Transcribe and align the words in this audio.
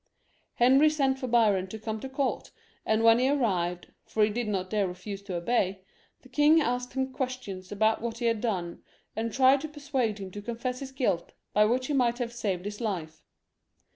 Henry 0.55 0.89
sent 0.89 1.19
for 1.19 1.27
Biron 1.27 1.67
to 1.67 1.77
come 1.77 1.99
to 1.99 2.09
court, 2.09 2.49
and 2.87 3.03
when 3.03 3.19
he 3.19 3.29
arrived, 3.29 3.91
for 4.03 4.23
he 4.23 4.31
did 4.31 4.47
not 4.47 4.71
dare 4.71 4.87
refuse 4.87 5.21
to 5.21 5.35
obey, 5.35 5.83
the 6.23 6.27
king 6.27 6.59
asked 6.59 6.93
him 6.93 7.13
questions 7.13 7.71
about 7.71 8.01
what 8.01 8.17
he 8.17 8.25
had 8.25 8.41
done, 8.41 8.81
and 9.15 9.31
tried 9.31 9.61
to 9.61 9.67
persuade 9.69 10.17
him 10.17 10.31
to 10.31 10.41
confess 10.41 10.79
his 10.79 10.91
guilt, 10.91 11.33
by 11.53 11.65
which 11.65 11.85
he 11.85 11.93
might 11.93 12.17
have 12.17 12.33
saved 12.33 12.65
his 12.65 12.81
life. 12.81 13.21